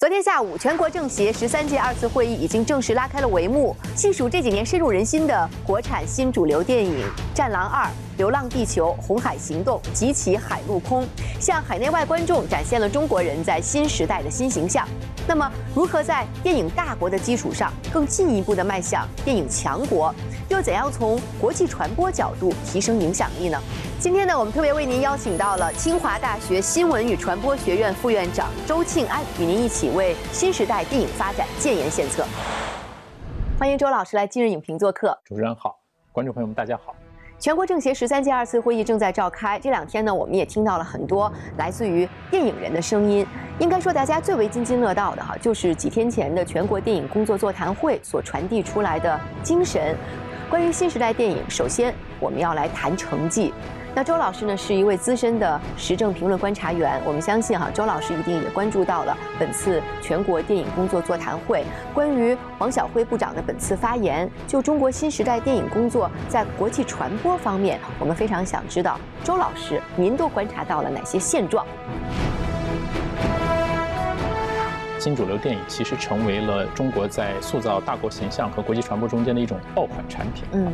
[0.00, 3.74] 昨天下午，全国政协十三届二次会议已经正式拉开了帷幕。
[3.96, 7.00] 细数这几年深入人心的国产新主流电影，
[7.34, 7.82] 《战狼二》
[8.16, 11.04] 《流浪地球》《红海行动》及其海陆空，
[11.40, 14.86] 向海内外观众展现了中国人在新时代的新形象。
[15.26, 20.14] 那么，如何在电影大国的基础上，更进一步的迈向电影强国？
[20.48, 23.60] 又怎样从国际传播角度提升影响力呢？
[24.00, 32.24] 今天呢，我们特别为您邀请到了清华大学新闻与传播学院副院长周庆安，与您一起为新时代电影发展建言献策。
[33.58, 35.18] 欢迎周老师来今日影评做客。
[35.24, 35.80] 主持人好，
[36.12, 36.94] 观众朋友们大家好。
[37.40, 43.26] 全国政协十三届二次会议正在召开，这两天呢，我们也听到了很多来自于电影人的声音。
[43.58, 49.96] 应该说，大家最为津津乐道的哈，就是几天前的全国电影工作座谈会所传递出来的精神。
[50.48, 53.52] 关于新时代电影，首先我们要来谈成绩。
[53.98, 61.64] 那周老师呢，是一位资深的时政评论观察员，我们相信哈，周老师一定也关注到了本次全国电影工作座谈会。
[61.92, 71.66] 关于王晓辉部长的本次发言，就中国新时代电影工作在国际传播方面，我们非常想知道，周老师您都观察到了哪些现状？
[74.98, 80.44] 新主流电影其实成为了中国在塑造大国形象和国际传播中间的一种爆款产品。
[80.52, 80.72] 嗯，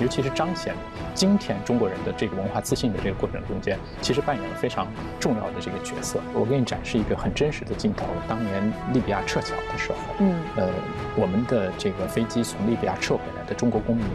[0.00, 0.74] 尤其是彰显
[1.14, 4.86] 今天中国人的这个文化自信的这个过程中间，其实扮演了非常
[5.20, 6.20] 重要的这个角色。
[6.32, 10.68] 我给你展示一个很真实的镜头：当年利比亚撤侨的时候，嗯，呃，
[11.16, 14.06] 我们的这个飞机从利比亚撤回来的中国公民，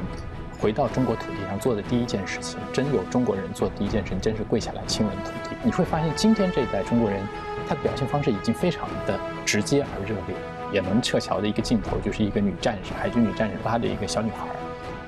[0.61, 5.55] 回到中国土地上做的第一件事情，真有中国人做的第一件事情，真是跪下来亲吻土地。
[5.63, 7.19] 你会发现，今天这一代中国人。
[7.67, 10.35] 他的表现方式已经非常的直接而热烈。
[10.73, 14.45] 也门撤侨的一个镜头，就是一个女战士，海军女战士拉着一个小女孩，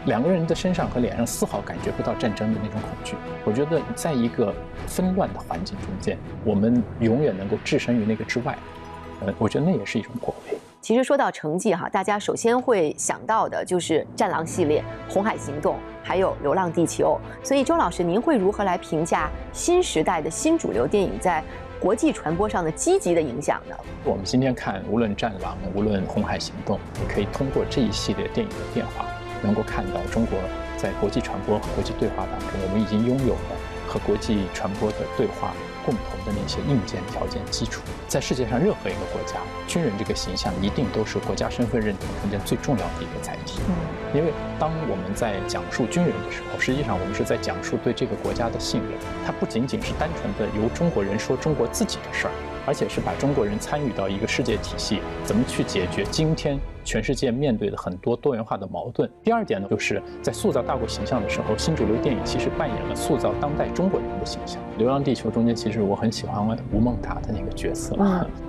[0.06, 3.18] 两个人的身上和脸上丝毫感觉不到战争的那种恐惧。
[3.44, 4.54] 我觉得，在一个
[4.88, 8.58] 纷乱的环境中间，我们永远能够置身于那个之外。
[9.26, 10.58] 呃，我觉得那也是一种果位。
[10.84, 14.84] 其实说到成绩哈，大家首先会想到的就是《战狼》系列、
[15.14, 17.18] 《红海行动》，还有《流浪地球》。
[17.48, 21.42] 所以，周老师，您会如何来评价新时代的新主流电影在？
[21.80, 23.76] 国际传播上的积极的影响呢？
[24.06, 29.06] 我们今天看，无论《战狼》，无论《红海行动》，你可以通过这一系列电影的变化，
[29.42, 30.40] 能够看到中国
[30.78, 33.36] 在国际传播和国际对话当中，我们已经拥有
[33.94, 35.54] 和国际传播的对话。
[35.86, 39.36] 共同的那些硬件条件基础，在世界上任何一个国家，
[39.68, 43.60] 军人这个形象一定都是国家身份认同中间最重要的一个载体。
[43.68, 43.76] 嗯，
[44.18, 48.98] 因为当我们在讲述军人的时候，实际上我们是在讲述对这个国家的信任。
[49.26, 52.34] 它不仅仅是单纯的由中国人说中国自己的事儿，
[52.66, 56.60] 而且是把中国人参与到一个世界体系，怎么去解决今天。
[56.86, 59.10] 全世界面对的很多多元化的矛盾。
[59.24, 64.62] 第二点呢，就是在塑造大国形象的时候，新主流电影其实扮演了塑造当代中国人的形象。
[64.78, 67.96] 《流浪地球》中间，其实我很喜欢吴孟达的那个角色，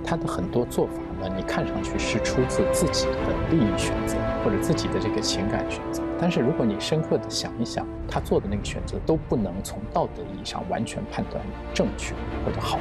[0.03, 6.01] 他的很多做法呢，你看上去是出自自己的利益选择或者自己的这个情感选择。
[6.19, 11.43] 但是如果你深刻的想一想，他做的那个选择都不能从道德意义上完全判断
[11.73, 12.13] 正确
[12.45, 12.79] 或者好，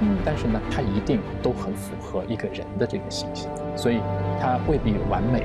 [0.00, 4.00] 嗯，但是呢，他一定都很符合一个人的这个形象，所以
[4.40, 5.42] 他未必完美，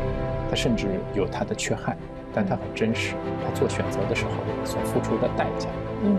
[0.49, 1.97] 他甚至有他的缺憾，
[2.33, 3.15] 但他很真实。
[3.43, 4.31] 他做选择的时候
[4.63, 5.67] 所付出的代价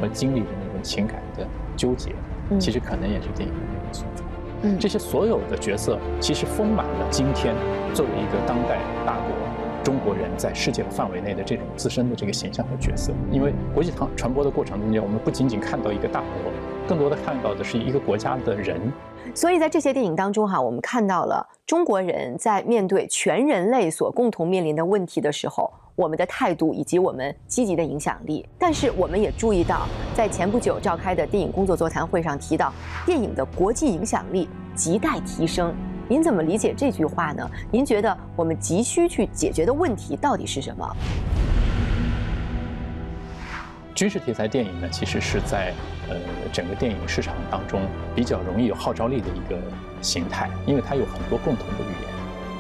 [0.01, 1.47] 和经历的那种情感的
[1.77, 2.13] 纠结，
[2.59, 4.25] 其实可能也是电影的那种塑造。
[4.65, 7.55] 嗯，这些所有的角色其实丰满了今天
[7.93, 9.37] 作为一个当代大国。
[9.85, 16.51] 中国人在世界的范围内的这种自身的这个形象和角色，因为国际传传播的过程中间，我们不仅仅看到一个大国，
[16.89, 18.81] 更多的看到的是一个国家的人。
[19.35, 28.47] 所以在这些电影当中，哈，我们看到了中国人在面对全人类所共同面临的问题的时候，我们的态度以及我们积极的影响力。
[28.59, 32.73] 但是我们也注意到，在前不久召开的电影工作座谈会上提到，
[33.07, 35.75] 电影的国际影响力亟待提升。
[36.09, 37.51] 您怎么理解这句话呢？
[37.71, 40.97] 您觉得我们急需去解决的问题到底是什么？
[43.95, 45.73] 军事题材电影呢，其实是在
[46.11, 46.17] 呃
[46.53, 47.81] 整个电影市场当中
[48.15, 49.57] 比较容易有号召力的一个
[50.03, 52.11] 形态，因为它有很多共同的语言，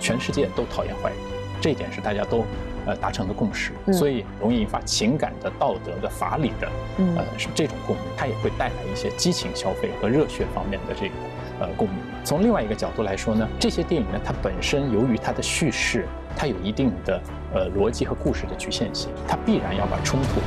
[0.00, 1.18] 全世界都讨厌坏人，
[1.60, 2.44] 这一点是大家都
[2.86, 6.68] 呃达成的共识，所以容易引发情感的、道德的、法理的，
[7.16, 11.14] 呃是这种共鸣，它也会带来一些激情消费和热血方面的这个。
[11.60, 11.96] 呃，共鸣。
[12.24, 16.04] 从另外一个角度来说呢，这些电影呢，它本身由于它的叙事，
[16.36, 17.22] 它有一定的
[17.54, 20.40] 呃逻辑和故事的局限性，它必然要把冲突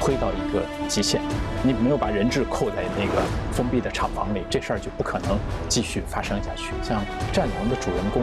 [0.00, 1.20] 推到一个极限。
[1.62, 3.20] 你没有把人质扣在那个
[3.52, 5.38] 封闭的厂房里，这事儿就不可能
[5.68, 6.72] 继续发生下去。
[6.82, 6.98] 像
[7.30, 8.22] 《战狼》的主人公，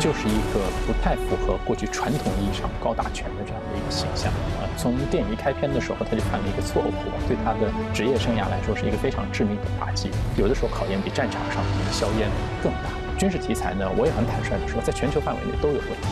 [0.00, 4.66] 就是一个不太符合过去传统意义上高大全的这样的一个形象啊。
[4.76, 6.92] 从电影一开篇的时候，他就犯了一个错误，
[7.26, 10.10] 对他的职业生涯来说是一个非常致命的打击。
[10.36, 12.30] 有的时候考验比战场上的硝烟
[12.62, 12.90] 更大。
[13.18, 16.08] 军事题材呢，我也很坦率地说，在全球范围内都有问题，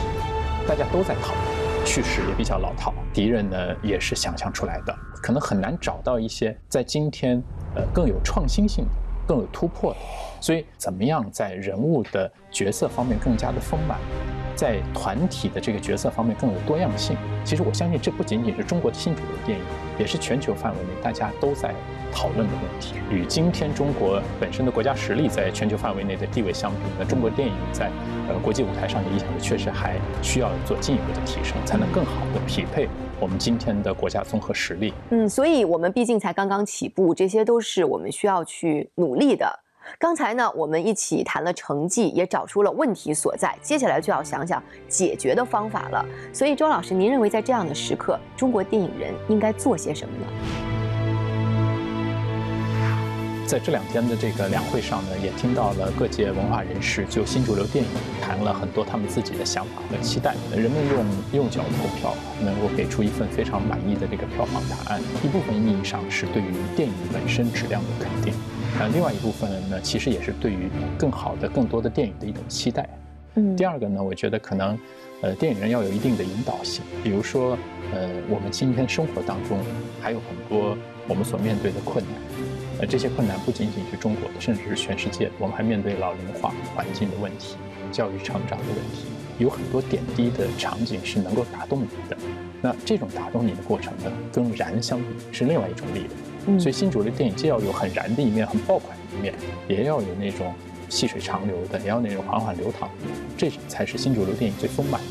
[0.67, 1.65] 大家都在讨论。
[1.85, 7.39] 叙事也比较老套，敌人呢也是想象出来的，可能很难找到一些在今天
[7.75, 8.91] 呃更有创新性的、
[9.27, 9.99] 更有突破的。
[10.39, 13.97] 所以，怎么样在人物的角色方面更加的丰满，
[14.55, 17.17] 在团体的这个角色方面更有多样性？
[17.43, 19.65] 其实我相信，这不仅仅是中国的新主流电影，
[19.97, 21.73] 也是全球范围内大家都在。
[22.17, 27.91] 讨论的问题与今天中国本身的国家实力在全球范围内的地位相比，那中国电影在
[28.29, 32.87] 呃国际舞台上的影响力确实还需要做进一步的提升，才能更好的匹配
[33.19, 34.93] 我们今天的国家综合实力。
[35.09, 39.59] 嗯，所以我们毕竟才刚刚起步，这些都是我们需要去努力的。
[39.99, 46.03] 刚才呢，我们一起谈了成绩，也找出了问题所在，接下来就要想想解决的方法了。
[46.33, 50.74] 所以，周老师，您认为在这样的时刻，中国电影人应该做些什么呢？
[53.45, 57.89] 在这两天的这个两会上呢，也听到了各界文化人士就新主流电影
[58.19, 60.35] 谈了很多他们自己的想法和期待。
[60.51, 64.99] 人们用用脚投票，能够给出一份非常满意的这个票房答案。
[65.23, 68.33] 一部分意义上是对于电影本身质量的肯定，
[68.79, 72.89] 呃，另外一部分呢，其实也是对于更好的、更多的电影的一种期待。
[73.35, 74.77] 嗯，第二个呢，我觉得可能，
[75.21, 76.83] 呃，电影人要有一定的引导性。
[77.03, 77.55] 比如说，
[77.93, 79.59] 呃，我们今天生活当中
[80.01, 80.75] 还有很多
[81.07, 82.15] 我们所面对的困难。
[82.85, 85.31] 呃，这些困难不仅仅是中国的，甚至是全世界。
[85.39, 87.55] 我们还面对老龄化、环境的问题、
[87.91, 89.07] 教育成长的问题，
[89.39, 92.15] 有很多点滴的场景是能够打动你的。
[92.61, 96.01] 那这种打动你的过程呢，跟燃相比是另外一种力
[96.45, 96.59] 量。
[96.59, 99.33] 所以新主流电影既要有很燃的一面、很爆款的一面，
[99.67, 100.53] 也要有那种
[100.87, 102.87] 细水长流的，也要那种缓缓流淌，
[103.35, 105.01] 这才是新主流电影最丰满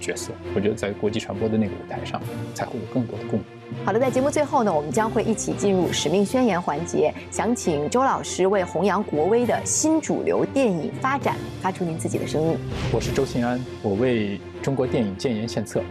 [0.00, 0.32] 角色。
[0.54, 2.20] 我觉得在国际传播的那个舞台上，
[2.54, 3.44] 才会有更多的共鸣。
[3.84, 12.56] 好的，在节目最后呢，我们将会一起进入使命宣言环节，想请周老师为弘扬国威的新主流电影发展发出您自己的声音。
[12.92, 15.82] 我是周信安，我为中国电影建言献策，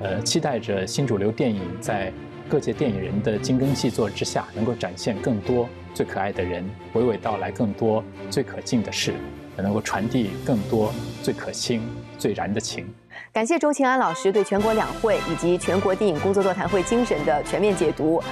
[0.00, 2.12] 呃，期待着新主流电影在
[2.46, 6.62] 各界电影人的精耕细作之下，能够展现更多最可爱的人，
[6.92, 9.14] 娓娓道来更多最可敬的事，
[9.56, 10.92] 能够传递更多
[11.22, 11.80] 最可亲、
[12.18, 12.86] 最燃的情。
[13.32, 18.22] 感谢周庆安老师对全国两会以及全国电影工作座谈会精神的全面解读。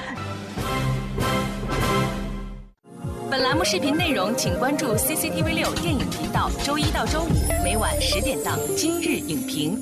[3.30, 7.28] 本栏目视频内容，请关注 CCTV 六电影频道，周一到周五
[7.62, 9.76] 每晚十点档《今日影评》。